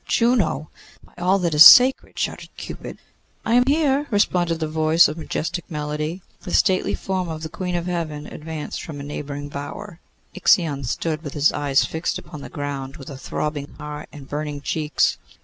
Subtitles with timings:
[0.07, 0.71] 'Juno!
[1.03, 2.97] by all that is sacred!' shouted Cupid.
[3.45, 6.23] 'I am here,' responded a voice of majestic melody.
[6.41, 9.99] The stately form of the Queen of Heaven advanced from a neighbouring bower.
[10.33, 14.61] Ixion stood with his eyes fixed upon the ground, with a throbbing heart and burning
[14.61, 15.19] cheeks.